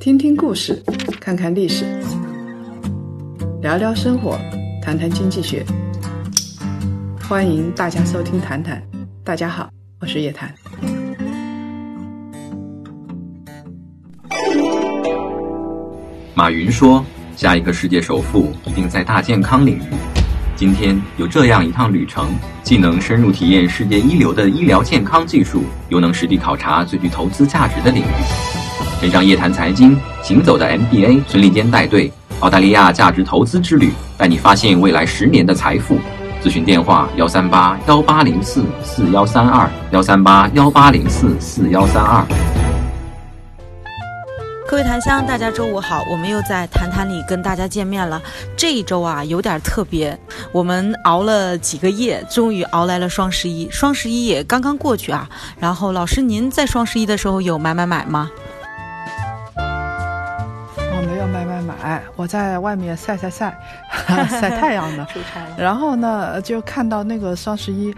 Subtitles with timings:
[0.00, 0.82] 听听故事，
[1.20, 1.84] 看看历史，
[3.60, 4.38] 聊聊生活，
[4.82, 5.64] 谈谈经济学。
[7.28, 8.82] 欢迎大家收听《谈谈》，
[9.24, 9.70] 大家好，
[10.00, 10.52] 我是叶檀。
[16.34, 17.04] 马云说
[17.36, 19.82] ：“下一个世界首富一定在大健康领域。”
[20.62, 22.28] 今天有这样一趟旅程，
[22.62, 28.06] 既能深入体验世界一流的医疗健康技术，又能实地考察最具投资价值的领域。
[29.00, 35.98] 跟上夜谈财经，行走的 MBA 孙立坚带队，澳大利亚价值投资之旅，带你发现未来十年的财富。
[36.40, 42.24] 咨询电话：幺三八幺八零四四幺三二，幺三八幺八零四四幺三二。
[44.72, 48.18] 各位檀香，大家周五好，我们又在谈谈里跟大家见面了。
[48.56, 50.18] 这一周啊，有点特别，
[50.50, 53.68] 我们熬了几个夜，终于熬来了双十一。
[53.70, 55.28] 双十一也刚刚过去啊，
[55.60, 58.30] 然后老师您在双十一的时候有买买买吗？
[59.58, 63.54] 我没有买买买，我在外面晒晒晒，
[64.26, 65.06] 晒太阳呢。
[65.12, 65.44] 出差。
[65.58, 67.94] 然后呢，就看到那个双十一。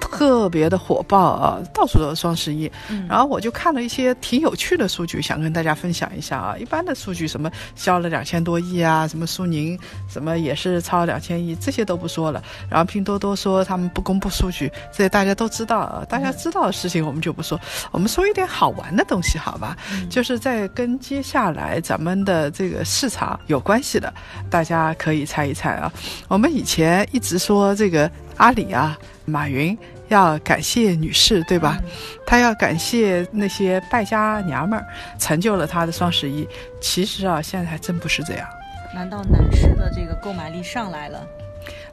[0.00, 2.70] 特别的火爆啊，到处都是双十一。
[3.08, 6.56] 然后我就看了一些挺有趣的数据，想跟大家分享一下啊。
[6.58, 12.42] 一般的数据，什么销了两千多亿啊，什么苏宁什么也是超两千亿，这些都不说了。
[12.68, 16.04] 然后拼多多说他们不公布数据，这些大家都知道啊。
[16.08, 19.76] 大家知道的事情我们就不说，我们说一点好玩的东西，好吧？
[20.08, 24.12] 就是在跟接下来咱们的这个市场有关系的，
[24.50, 25.92] 大家可以猜一猜啊。
[26.28, 28.96] 我们以前一直说这个阿里啊。
[29.28, 29.76] 马云
[30.08, 31.78] 要感谢女士，对吧？
[32.26, 34.86] 他要感谢那些败家娘们儿，
[35.18, 36.48] 成就了他的双十一。
[36.80, 38.48] 其实啊，现在还真不是这样。
[38.94, 41.26] 难道男士的这个购买力上来了？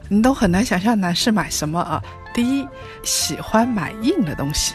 [0.08, 2.02] 你都很难想象男士买什么啊？
[2.32, 2.66] 第一，
[3.02, 4.74] 喜欢买硬的东西。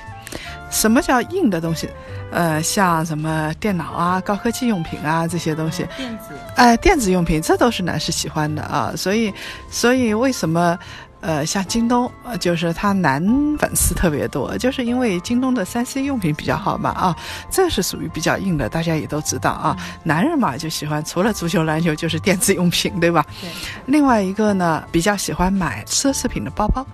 [0.70, 1.90] 什么叫硬的东西？
[2.32, 5.86] 呃，像什么电脑啊、高科技用品啊这些东西。
[5.98, 6.34] 电子。
[6.56, 8.94] 哎，电子用品，这都是男士喜欢的啊。
[8.96, 9.34] 所以，
[9.70, 10.78] 所以为什么？
[11.22, 13.24] 呃，像京东，呃，就是他男
[13.58, 17.16] 粉丝特别多，就是因为京东的三 C 用品比较好嘛，啊，
[17.50, 19.78] 这是属于比较硬的，大家也都知道啊。
[20.04, 23.26] 男人嘛，就喜欢除了足球、篮球，就是电子用品，对吧？
[23.40, 23.50] 对。
[23.86, 26.86] 另外一个呢，比较喜欢买奢侈品的包包。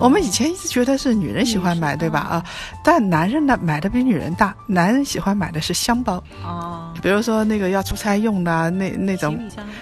[0.00, 2.20] 我们以前一直觉得是女人喜欢买，对吧？
[2.20, 2.44] 啊，
[2.84, 6.22] 但男人呢买的比女人大，男人喜欢买的是箱包。
[6.44, 9.38] 哦，比如说那个要出差用的那那种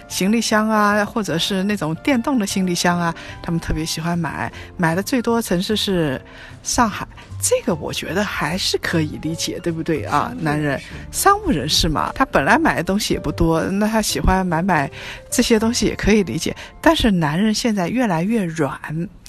[0.09, 4.53] 行李箱啊，或者是那种电动的行李箱啊，他们特别喜欢买。
[4.77, 6.21] 买的最多城市是
[6.63, 7.07] 上海，
[7.41, 10.33] 这个我觉得还是可以理解，对不对啊？
[10.39, 14.91] 男人商务人士嘛，他本来买的东西也不多，那他喜欢买买
[15.31, 16.55] 这些东西也可以理解。
[16.81, 18.79] 但是男人现在越来越软。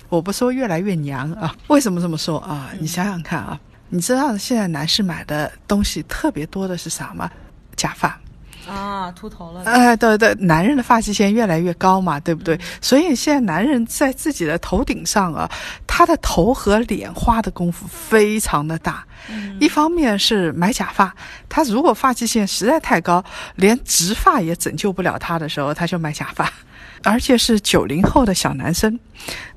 [0.10, 2.70] 我不说越来越娘啊，为什么这么说啊？
[2.80, 7.30] 你想想看啊，你知道现在男士买的东西特别多的是啥吗？
[7.76, 8.20] 假发
[8.68, 9.64] 啊，秃头了。
[9.66, 12.60] 哎，对对，男人的发际线越来越高嘛，对不对？
[12.82, 15.50] 所以现在男人在自己的头顶上啊，
[15.86, 19.06] 他的头和脸花的功夫非常的大。
[19.60, 21.16] 一方面是买假发，
[21.50, 23.24] 他如果发际线实在太高，
[23.56, 26.52] 连植发也拯救不了他的时候，他就买假发。
[27.03, 29.00] 而且是九零后的小男生，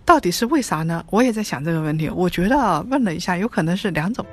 [0.04, 1.04] 到底是为啥呢？
[1.10, 2.08] 我也在想这个问题。
[2.10, 4.24] 我觉得问了一下，有可能是两种。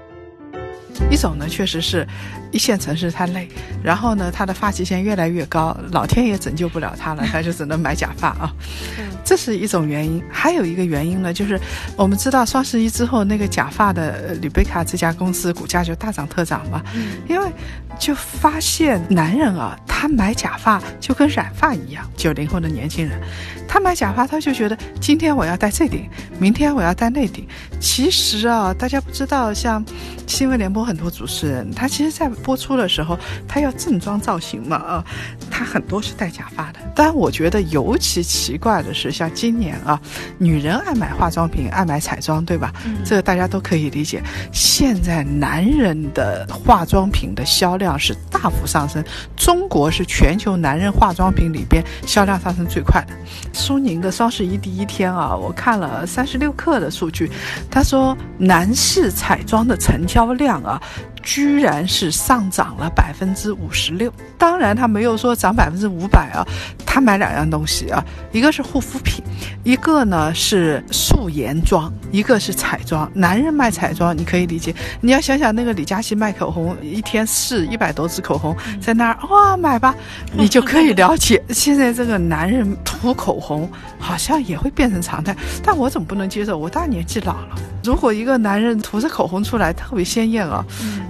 [1.11, 2.07] 一种呢，确实是
[2.53, 3.49] 一线城市太累，
[3.83, 8.53] 然后呢，他的发际线越来越高，老天也拯救不了他了，他就只能买假发啊。
[9.25, 10.23] 这是一种原因。
[10.31, 11.59] 还有一个原因呢，就是
[11.97, 16.81] 我们知道双十一之后，那个假发的吕贝卡这家公司股价就大涨特涨嘛，
[17.27, 17.51] 因为
[17.99, 22.07] 就发现男人啊，他买假发就跟染发一样。
[22.15, 23.19] 九零后的年轻人，
[23.67, 26.07] 他买假发，他就觉得今天我要戴这顶，
[26.37, 27.47] 明天我要戴那顶。
[27.79, 29.83] 其实啊，大家不知道，像
[30.27, 30.85] 新闻联播。
[30.85, 33.17] 很多主持人，他其实，在播出的时候，
[33.47, 35.03] 他要正装造型嘛，啊，
[35.49, 36.77] 他很多是戴假发的。
[36.95, 39.99] 但我觉得尤其奇怪的是，像今年啊，
[40.37, 42.71] 女人爱买化妆品，爱买彩妆，对吧？
[43.03, 44.21] 这个大家都可以理解。
[44.53, 49.03] 现在男人的化妆品的销量是大幅上升，
[49.35, 53.13] 中国是全球男人化妆品里边销量上升最快的。
[53.53, 57.31] 苏宁的双十一第一天啊，我看了三十六氪的数据，
[57.71, 60.81] 他说男士彩妆的成交量啊。
[61.25, 66.45] 居然是上涨了百分之五十六，当然他没有说涨百分之五百啊，
[66.85, 68.01] 他买两样东西啊，
[68.31, 69.23] 一个是护肤品，
[69.63, 73.11] 一个呢是素颜妆，一个是彩妆。
[73.15, 79.95] 男人卖彩妆你可以理解，你要想想那个李佳琦卖口红，一天试一百多支口红，在那儿哇买吧，
[80.31, 83.67] 你就可以了解 现在这个男人涂口红
[83.97, 85.35] 好像也会变成常态。
[85.63, 86.55] 但我怎么不能接受？
[86.55, 90.63] 我大年纪老了，如果一个男人涂着口红出来特别鲜艳啊。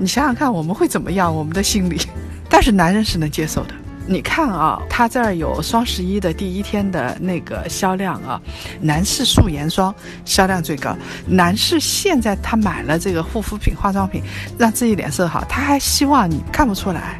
[0.06, 1.36] 你想想看，我们会怎么样？
[1.36, 2.00] 我们的心理，
[2.48, 3.74] 但是男人是能接受的。
[4.06, 8.40] 你看啊，他这儿有双十一的第一天的那个销量啊，
[8.80, 9.92] 男士素颜霜
[10.24, 10.96] 销量最高。
[11.26, 14.22] 男士现在他买了这个护肤品、化妆品，
[14.60, 17.20] 让自己脸色好，他还希望你看不出来，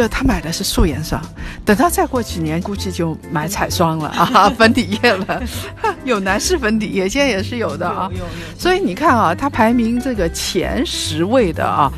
[0.00, 1.20] 就他买的是素颜霜。
[1.64, 5.42] 等到再过几年，估计就买彩霜了啊， 粉底液了。
[6.04, 8.10] 有男士粉底液，现在也是有的啊。
[8.58, 11.92] 所以你看啊，他排名这个前十位的啊。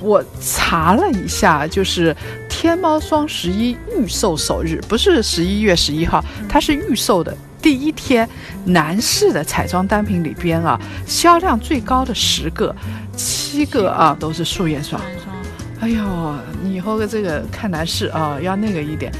[0.00, 2.14] 我查了一下，就是
[2.48, 8.28] 天猫双十一预售首日，不是十一月十一号，它是预售的第一天。
[8.64, 12.74] 男士的彩妆单品里边啊，销量最高的十个，
[13.16, 14.98] 七个啊都是素颜霜。
[15.80, 19.12] 哎呦，你以后的这个看男士啊，要那个一点。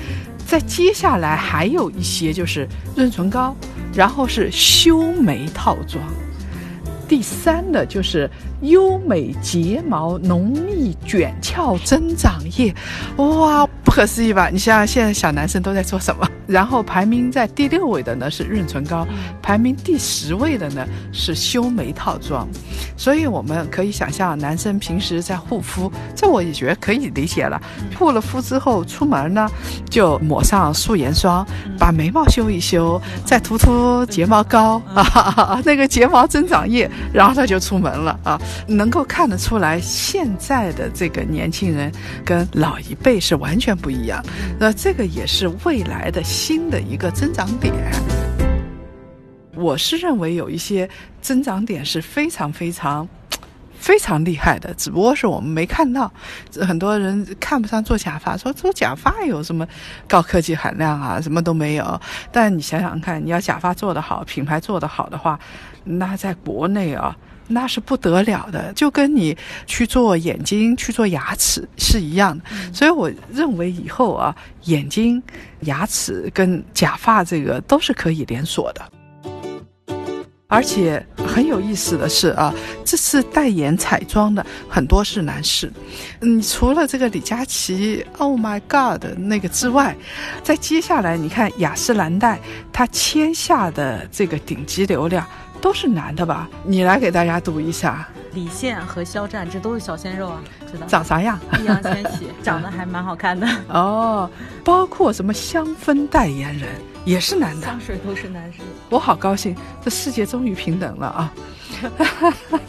[0.46, 3.54] 在接下来还有一些就是润唇膏，
[3.94, 6.02] 然后是修眉套装，
[7.08, 8.30] 第三呢就是。
[8.60, 12.74] 优美睫毛浓密卷翘增长液，
[13.16, 14.48] 哇，不可思议吧？
[14.50, 16.26] 你想想，现在小男生都在做什么？
[16.46, 19.06] 然后排名在第六位的呢是润唇膏，
[19.42, 22.46] 排名第十位的呢是修眉套装。
[22.96, 27.60] 所以我们可以想象，男生平时在护肤，这我也觉得可以理解了。
[27.98, 29.48] 护了肤之后出门呢，
[29.90, 31.46] 就抹上素颜霜，
[31.78, 38.40] 把眉毛修一修，再涂涂睫毛膏啊， 那个睫毛增长液，然后他就出门了啊。
[38.66, 41.92] 能够看得出来，现在的这个年轻人
[42.24, 44.24] 跟老一辈是完全不一样。
[44.58, 47.72] 那这个也是未来的新的一个增长点。
[49.56, 50.88] 我是认为有一些
[51.20, 53.08] 增长点是非常非常
[53.84, 56.10] 非常厉害的，只不过是我们没看到。
[56.62, 59.68] 很多人看不上做假发，说做假发有什么
[60.08, 61.20] 高科技含量啊？
[61.20, 62.00] 什么都没有。
[62.32, 65.38] 但你想想看，你要假发做得好，品牌做得好的话，
[65.84, 67.14] 那在国内啊。
[67.46, 69.36] 那是不得了的，就跟你
[69.66, 72.44] 去做眼睛、去做牙齿是一样的。
[72.72, 75.22] 所以我认为以后啊，眼睛、
[75.60, 78.80] 牙齿跟假发这个都是可以连锁的。
[80.46, 82.54] 而且很有意思的是啊，
[82.84, 85.72] 这次代言彩妆的很多是男士。
[86.20, 89.96] 嗯，除了这个李佳琦，Oh my God 那个之外，
[90.42, 92.38] 在接下来你看雅诗兰黛，
[92.72, 95.26] 它签下的这个顶级流量。
[95.60, 96.46] 都是男的吧？
[96.62, 98.06] 你来给大家读一下。
[98.34, 100.86] 李现和肖战，这都是小鲜肉啊，知道？
[100.86, 101.40] 长啥样？
[101.52, 104.28] 易烊千玺 长得还蛮好看的哦。
[104.62, 106.68] 包括什么香氛代言人
[107.04, 108.64] 也是男的，香水都是男生。
[108.90, 111.32] 我好高兴，这世界终于平等了啊！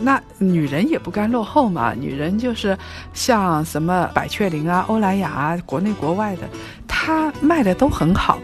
[0.00, 2.76] 那女人也不甘落后嘛，女人就是
[3.14, 6.42] 像什么百雀羚啊、欧莱雅啊，国内国外的，
[6.88, 8.38] 它卖的都很好。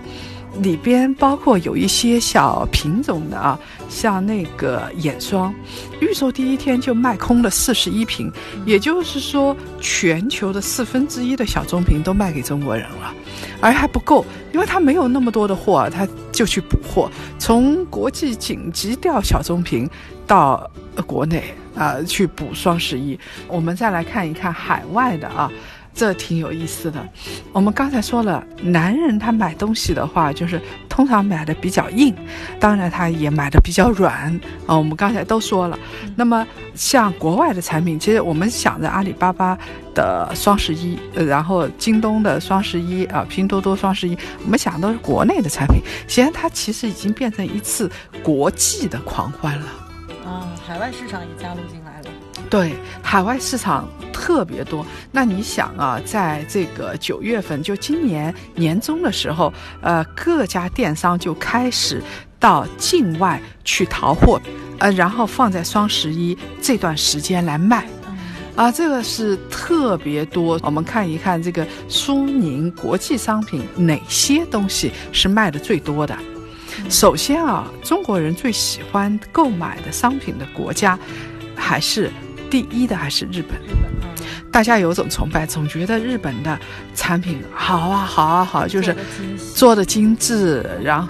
[0.62, 3.58] 里边包括有一些小品种的啊，
[3.88, 5.54] 像那个眼霜，
[6.00, 8.32] 预售第一天就卖空了四十一瓶，
[8.64, 13.14] 也就是说全球的四分之一的小棕瓶都卖给中国人了，
[13.60, 19.88] 而还不够，因为他没有那么多的货，他就去补货，从国际紧急调小棕瓶
[20.26, 20.70] 到
[21.06, 21.42] 国内
[21.74, 23.18] 啊去补双十一。
[23.46, 25.50] 我们再来看一看海外的啊。
[25.98, 27.04] 这挺有意思的。
[27.52, 32.14] 我们刚才说了，男人他买东西的话，就是通常买的比较硬，
[32.60, 34.32] 当然他也买的比较软
[34.64, 34.78] 啊。
[34.78, 35.76] 我们刚才都说了。
[36.14, 36.46] 那么
[36.76, 39.58] 像国外的产品，其实我们想着阿里巴巴
[39.92, 45.82] 的双十一，呃然后京东的双十一啊，拼多多双十一，我们想都是国内的产品。
[46.06, 47.90] 现在它其实已经变成一次
[48.22, 49.66] 国际的狂欢了。
[50.24, 51.87] 啊，海外市场也加入进来了。
[52.50, 54.84] 对，海外市场特别多。
[55.12, 59.52] 那你想啊，在这个九月份，就今年年中的时候，
[59.82, 62.02] 呃，各家电商就开始
[62.40, 64.40] 到境外去淘货，
[64.78, 67.86] 呃，然后放在双十一这段时间来卖，
[68.56, 70.58] 啊，这个是特别多。
[70.62, 76.16] 我们看一看这个苏宁国际商品哪些东西是卖的最多的。
[76.88, 80.98] 首先啊，中国人最喜欢购买的商品的国家
[81.54, 82.10] 还是。
[82.50, 83.60] 第一的还是日本，
[84.50, 86.58] 大家有种崇拜，总觉得日本的
[86.94, 88.96] 产品好啊，好啊，好，就是
[89.54, 91.08] 做的精致，然后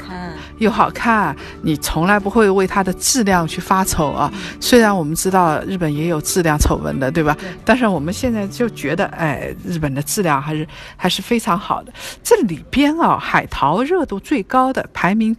[0.58, 4.32] 又好看，你从来不会为它的质量去发愁啊。
[4.60, 7.36] 虽然我们知道日本也有质量丑闻的，对吧？
[7.64, 10.66] 但是我们现在就觉得，哎，日本的质量还是
[10.96, 11.92] 还是非常好的。
[12.24, 15.36] 这里边啊，海淘热度最高的排名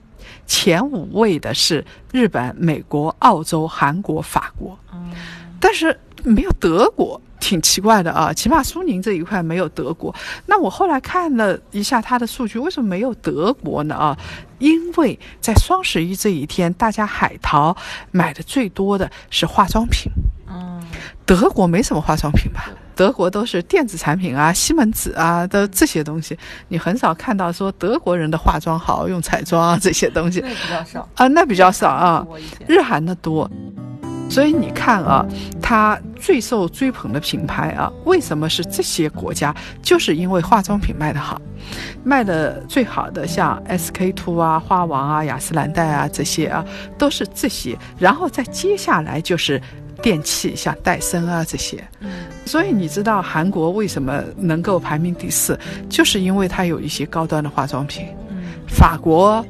[0.47, 4.79] 前五位的是日本、美国、澳洲、韩国、法国。
[5.59, 8.33] 但是没有德国，挺奇怪的啊！
[8.33, 10.13] 起码苏宁这一块没有德国。
[10.45, 13.95] 那我后来看了一下它的数据，为什么没有德国呢？
[13.95, 14.17] 啊，
[14.59, 17.75] 因为在双十一这一天，大家海淘
[18.11, 20.11] 买的最多的是化妆品。
[20.51, 20.81] 嗯，
[21.25, 22.69] 德国没什么化妆品吧？
[22.95, 26.37] 德国都是电子产品啊，西门子啊的这些东西，
[26.67, 30.41] 你很少看到说德国人的化妆好用彩妆啊这些东西。
[30.41, 32.27] 那比较少啊，那比较少啊，
[32.67, 33.49] 日韩的多。
[34.29, 35.25] 所以你看啊，
[35.61, 39.53] 它最受追捧的品牌啊，为什么是这些国家？
[39.81, 41.41] 就是因为化妆品卖得好，
[42.03, 46.63] 卖的最好的像 SK two 啊、花王啊、雅诗兰黛啊这些啊，
[46.97, 47.77] 都是这些。
[47.97, 49.59] 然后再接下来就是
[50.01, 51.83] 电器，像戴森啊这些。
[52.01, 52.09] 嗯
[52.45, 58.07] 所以你知道韩国为什么能够排名第四，就是因为它有一些高端的化妆品。
[58.31, 59.45] 嗯，法国。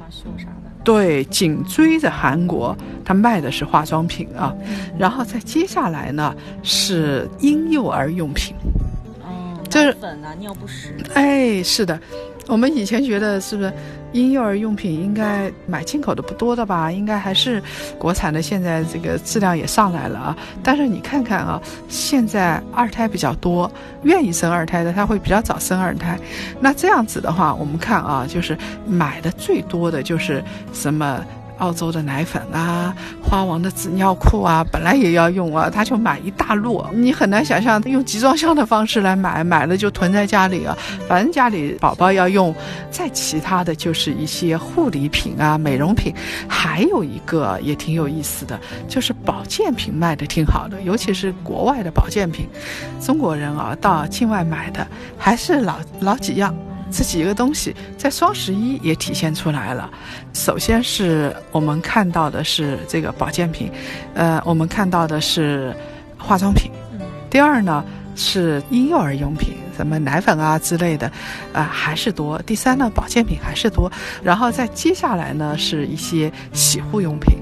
[0.83, 4.53] 对，紧追着韩国，他卖的是化妆品啊，
[4.97, 6.33] 然后再接下来呢
[6.63, 8.55] 是婴幼儿用品。
[9.21, 10.95] 哦，这是粉啊、尿不湿。
[11.13, 11.99] 哎，是的，
[12.49, 13.71] 我们以前觉得是不是
[14.11, 16.91] 婴幼儿用品应该买进口的不多的吧？
[16.91, 17.61] 应该还是
[17.99, 20.37] 国产的，现在这个质量也上来了啊。
[20.63, 26.17] 但是你看看啊，现在二胎比较多，愿意生二胎的他会比较早生二胎。
[26.59, 31.23] 那这样子的话，我们看啊，就是买的最多的就是什么。
[31.59, 36.89] 澳洲的奶粉啊，花王的纸尿裤啊，本来也要用啊，他就买一大摞。
[36.93, 40.77] 你很难想象用集装箱的方式来买，买了就囤在家里啊。
[41.07, 42.53] 反正家里宝宝要用，
[42.89, 46.13] 再其他的就是一些护理品啊、美容品，
[46.47, 52.47] 还有一个也挺有意思的，就是保健品卖的挺好的，尤其是国外的保健品。
[53.01, 54.87] 中国人啊，到境外买的
[55.17, 56.55] 还是老老几样。
[56.91, 59.89] 这几个东西在双十一也体现出来了。
[60.33, 63.71] 首先是我们看到的是这个保健品，
[64.13, 65.75] 呃，我们看到的是
[66.17, 66.71] 化妆品。
[66.93, 71.11] 嗯第二呢是婴幼儿用品，什么奶粉啊之类的，
[71.53, 72.41] 啊、还是多。
[72.41, 73.89] 第三呢保健品还是多。
[74.23, 77.37] 然后再接下来呢是一些洗护用品，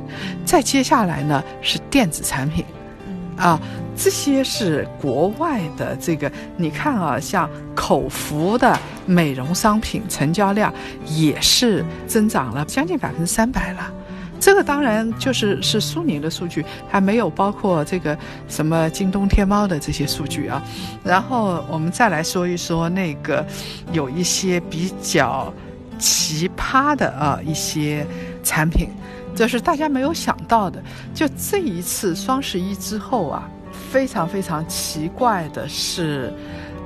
[0.45, 2.65] 再接下来呢是电子产品。
[3.07, 3.59] 嗯啊，
[3.97, 8.77] 这些是国外的这个，你看啊，像口服的
[9.07, 10.71] 美容商品成交量
[11.07, 13.91] 也是增长了将近百分之三百了。
[14.39, 18.15] 这个当然就是是苏宁的数据，还没有包括这个
[18.47, 20.61] 什么京东、天猫的这些数据啊。
[21.03, 23.43] 然后我们再来说一说那个
[23.91, 25.51] 有一些比较
[25.97, 28.05] 奇葩的啊一些
[28.43, 28.89] 产品，
[29.35, 30.79] 这是大家没有想到的。
[31.15, 33.49] 就这一次双十一之后啊，
[33.91, 36.33] 非常非常奇怪的是，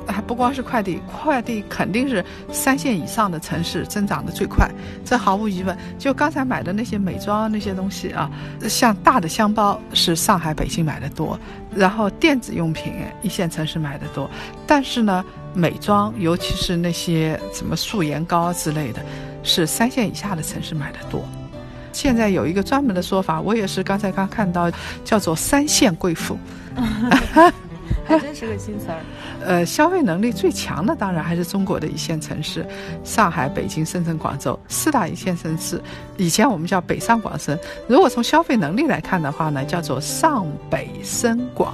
[0.08, 4.70] 还不光是快递，快递肯定是三线以上的城市增长的最快，
[5.04, 5.76] 这毫无疑问。
[5.98, 8.30] 就刚才买的那些美妆那些东西啊，
[8.70, 11.40] 像大的箱包是上海、北京买的多，
[11.76, 14.30] 然后电子用品一线城市买的多，
[14.68, 19.02] 但是呢，美妆尤其是那些什么素颜膏之类的，
[19.44, 21.24] 是三线以下的城市买的多。
[21.94, 24.72] 现在有一个专门的说法，我也是刚才刚看到，
[25.04, 26.38] 叫做“三线贵妇”。
[28.04, 29.00] 还真是个新词儿。
[29.46, 32.66] 呃，消费能力最强的当然还是中国的一线城市，
[33.04, 35.82] 上海、北京、深圳、广州四大一线城市。
[36.18, 41.74] 以前我们叫北上广深，如果从消费能力来看的话呢，叫做上北深广。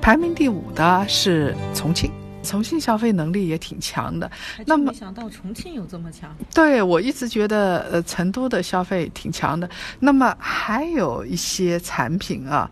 [0.00, 2.10] 排名第五的是重庆，
[2.46, 4.30] 重庆消费能力也挺强的。
[4.64, 6.34] 那么没想到重庆有这么强。
[6.54, 9.68] 对我一直觉得，呃，成都的消费挺强的。
[9.98, 12.70] 那么还有一些产品啊，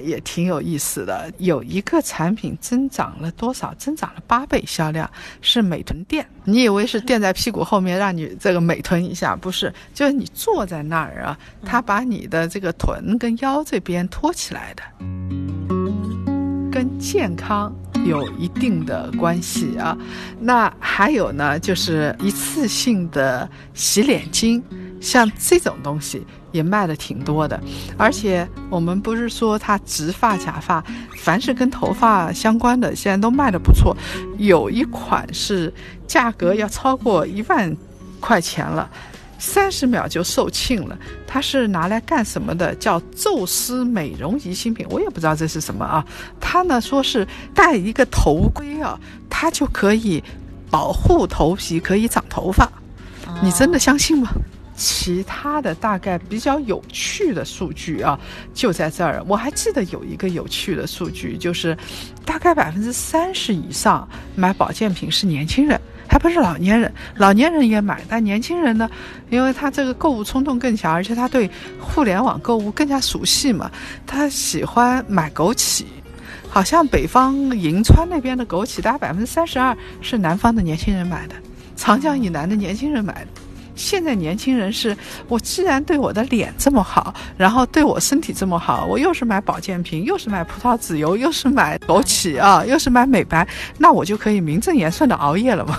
[0.00, 1.30] 也挺有意思的。
[1.38, 3.74] 有一个产品增长了多少？
[3.76, 5.10] 增长了八倍销量，
[5.42, 6.26] 是美臀垫。
[6.44, 9.34] 你以为是垫在屁股后面让你这个美臀一下？
[9.34, 14.82] 不是，就是你坐在那儿啊，它把你的这个臀跟腰这边托起来的。
[16.70, 17.74] 跟健康
[18.08, 19.96] 有一定的关系啊。
[20.40, 24.62] 那还有呢，就是一次性的洗脸巾，
[25.00, 27.60] 像这种东西也卖的挺多的。
[27.96, 30.84] 而且我们不是说它植发、假发，
[31.18, 33.96] 凡是跟头发相关的，现在都卖的不错。
[34.38, 35.72] 有一款是
[36.06, 37.76] 价格要超过一万
[38.20, 38.88] 块钱了。
[39.38, 42.74] 三十秒就售罄了，它是拿来干什么的？
[42.76, 46.04] 叫宙斯美容仪新品，我也不知道这是什么啊。
[46.40, 50.22] 它呢说是戴一个头盔啊，它就可以
[50.70, 52.70] 保护头皮，可以长头发。
[53.42, 54.30] 你真的相信吗？
[54.78, 58.18] 其他的大概比较有趣的数据啊，
[58.52, 59.24] 就在这儿。
[59.26, 61.74] 我还记得有一个有趣的数据，就是
[62.26, 65.80] 大概百分之三十以上买保健品是年轻人。
[66.16, 68.88] 还不是老年人，老年人也买，但年轻人呢，
[69.28, 73.70] 因为他这个购物冲动更强，而且他对互联网购物更加熟悉嘛，
[74.06, 75.84] 他喜欢买枸杞。
[76.48, 81.34] 好像北方银川那边的枸杞，大概百分之三十二是南方的年轻人买的，
[81.76, 83.26] 长江以南的年轻人买的。
[83.74, 84.96] 现在年轻人是，
[85.28, 93.46] 我既然对我的脸这么好，然后对我身体这么好，我又是买保健品，又是买葡萄籽油，又是买枸杞啊，又是买美白，
[93.76, 95.76] 那我就可以名正言顺的熬夜了嘛。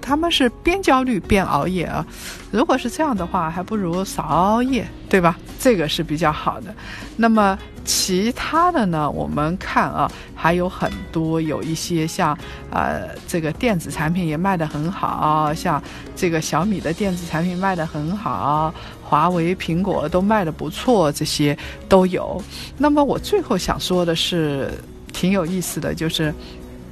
[0.00, 2.04] 他们是边焦虑边熬夜啊，
[2.50, 5.38] 如果是这样的话，还不如少熬夜，对吧？
[5.58, 6.74] 这个是比较好的。
[7.16, 9.10] 那么其他的呢？
[9.10, 12.36] 我们看啊，还有很多，有一些像
[12.70, 15.82] 呃，这个电子产品也卖得很好，像
[16.14, 21.56] 这个小米的电子产品卖得很好，华为、苹果都卖得不错，这些
[21.88, 22.40] 都有。
[22.78, 24.70] 那么我最后想说的是，
[25.12, 26.32] 挺有意思的，就是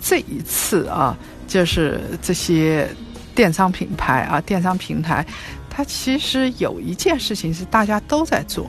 [0.01, 1.17] 这一次啊，
[1.49, 2.87] 就是这些。
[3.35, 5.25] 电商品牌啊，电商平台，
[5.71, 8.69] 它其实有一件事情是大家都在做，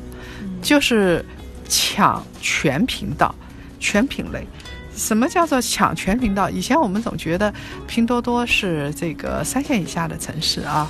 [0.62, 1.26] 就是
[1.68, 3.34] 抢全频道、
[3.80, 4.46] 全品类。
[5.00, 6.50] 什么叫做抢全频道？
[6.50, 7.52] 以前我们总觉得
[7.88, 10.88] 拼多多是这个三线以下的城市啊，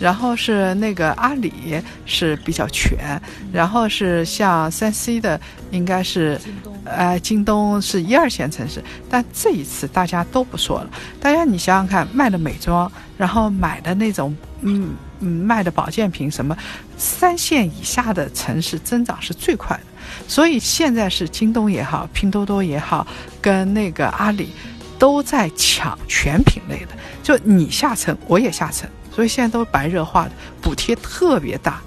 [0.00, 3.20] 然后是那个阿里是比较全，
[3.52, 5.40] 然后是像三 C 的
[5.70, 6.38] 应该是。
[6.84, 10.90] 呃，京东是一二线城市，但这一次大家都不说了。
[11.20, 14.90] 大家你想想看，卖的美妆，然后买的那种，嗯
[15.20, 16.58] 嗯，卖的保健品什么，
[16.96, 19.91] 三线以下的城市增长是最快的。
[20.26, 23.06] 所以现在是京东也好，拼多多也好，
[23.40, 24.50] 跟那个阿里
[24.98, 26.88] 都在抢全品类的，
[27.22, 28.88] 就你下沉，我也下沉。
[29.14, 31.80] 所以现在都白热化的，补贴特别大。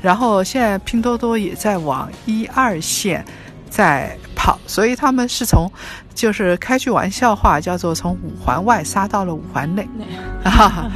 [0.00, 3.24] 然后现在拼多多也在往一二线。
[3.72, 5.70] 在跑，所以他们是从，
[6.12, 9.88] 就是开句玩笑话，叫做从五环外杀到了五环内，
[10.42, 10.90] 啊，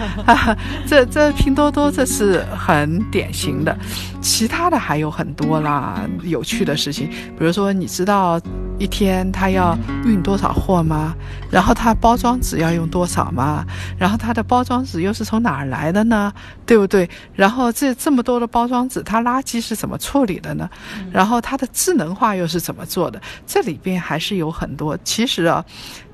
[0.85, 3.76] 这这拼多多这是很典型的，
[4.21, 8.41] 其他的还有很多啦，有趣的事情，比如说你知道。
[8.78, 11.14] 一天他要运多少货吗？
[11.50, 13.64] 然后他包装纸要用多少吗？
[13.99, 16.33] 然后他的包装纸又是从哪儿来的呢？
[16.66, 17.09] 对不对？
[17.35, 20.68] 然后这这么多的包装纸，它垃圾是怎么处理的呢？
[21.11, 23.21] 然后它的智能化又是怎么做的？
[23.47, 24.99] 这里边还是有很多。
[25.04, 25.64] 其实啊，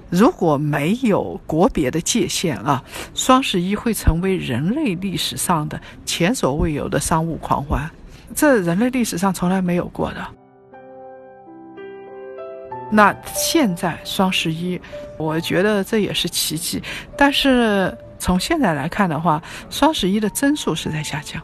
[0.08, 2.82] 如果没有国别的界限啊，
[3.14, 7.90] 双十一会成为人类历史上的前所未有的商务狂欢，
[8.36, 10.24] 这人类历史上从来没有过的。
[12.94, 14.78] 那现在双十一，
[15.16, 16.82] 我觉得这也是奇迹。
[17.16, 21.42] 但是从现在来看的话，双十一的增速是在下降，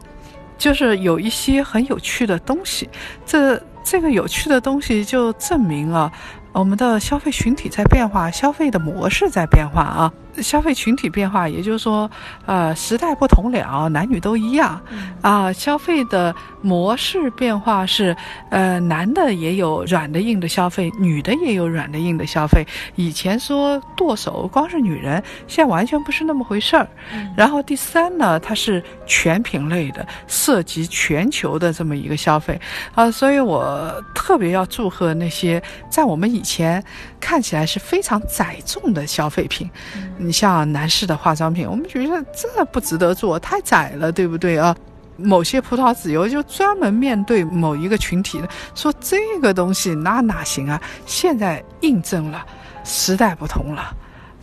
[0.59, 2.87] 就是有一些很有趣的东西。
[3.25, 6.11] 这这个有趣的东西就证明了
[6.53, 10.13] 我们的消费群体在变化，消费的模式在变化啊。
[10.41, 12.09] 消费群体变化，也就是说，
[12.45, 14.81] 呃，时代不同了，男女都一样，
[15.21, 18.15] 啊，消费的模式变化是，
[18.49, 22.65] 呃，男的也有软的硬的消费，女的也有软的硬的消费。
[22.95, 26.87] 以前说剁手光是女人，现在完全不是那么回事儿。
[27.35, 32.59] 然后第三呢，它是全品类的，涉及全球的这么一个消费，
[32.95, 36.83] 啊，所以我特别要祝贺那些在我们以前
[37.19, 39.69] 看起来是非常载重的消费品。
[40.17, 44.75] 你像男士的化妆品，我们觉得这不值得做，太窄了，对不对啊？
[45.17, 50.81] 某些葡萄籽油就专门面对某一个群体的，说这个东西那哪行啊？
[51.05, 52.45] 现在印证了
[52.85, 53.93] 时代不同了，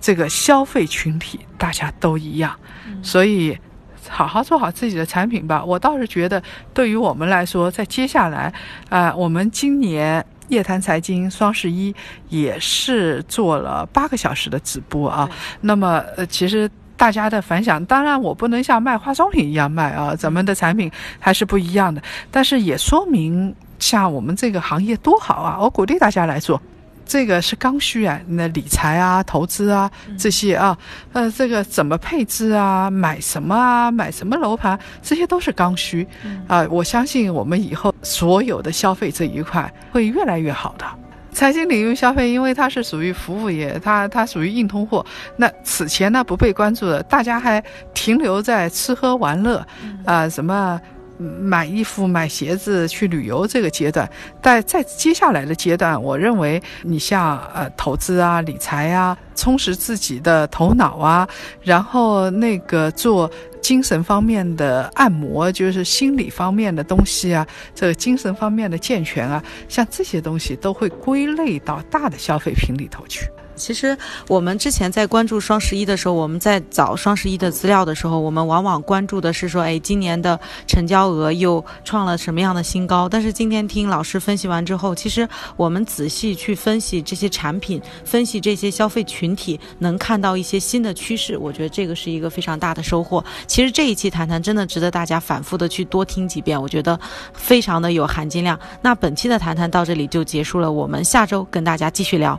[0.01, 2.55] 这个消费群体大家都一样，
[3.03, 3.59] 所以
[4.07, 5.65] 好好做好自己的产品吧。
[5.65, 6.43] 我倒是觉得，
[6.75, 8.53] 对于我们来说，在接下来
[8.91, 10.25] 啊，我们今年。
[10.49, 11.95] 夜谈财经双十一
[12.29, 15.29] 也是做了八个小时的直播啊，
[15.61, 26.61] 那么呃，其实大家的反响，当然我不能像卖化妆品一样卖啊，咱们的产品还是不一样的，但是也说明像我们这个行业多好啊，我鼓励大家来做。
[27.07, 30.77] 这个是刚需啊，那理财啊、投资啊这些啊，
[31.13, 36.07] 呃，这个怎么配置啊、买什么啊、买什么楼盘，这些都是刚需
[36.49, 36.67] 啊。
[36.69, 40.85] 我相信我们以后所有的消费这一块会越来越好的。
[41.33, 45.05] 财经领域消费，因为它是属于服务业，它它属于硬通货。
[45.37, 47.63] 那此前呢不被关注的，大家还
[47.95, 49.65] 停留在吃喝玩乐
[50.05, 50.81] 啊什么。
[51.19, 54.09] 买衣服、买鞋子、去旅游这个阶段，
[54.43, 61.29] 在在接下来的阶段，我认为你像呃投资啊、理财啊，充实自己的头脑啊，
[61.63, 73.27] 然后那个做精神方面的按摩，就是心理方面的东西啊，这个精神方面的健全啊，像这些东西都会归类到大的消费品里头去。
[73.57, 73.97] 其实
[74.29, 83.09] 我们之前在关注双十一的时候，我们在找双十一的资料的时候，我们往往关注的是说，哎，今年的成交额又创了什么样的新高？
[83.09, 91.37] 但是今天听老师分析完之后，其实我们仔细去分析这些产品，分析这些消费群体，能看到一些新的趋势。
[91.39, 93.25] 我觉得这个是一个非常大的收获。
[93.47, 96.99] 其实这一期谈谈真的值得大家反复的去多听几遍，我觉得
[97.33, 98.59] 非常的有含金量。
[98.83, 102.39] 那本期的谈谈到这里就结束了，我们下周跟大家继续聊。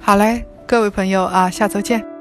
[0.00, 2.15] 好嘞，各位朋友啊，下周见。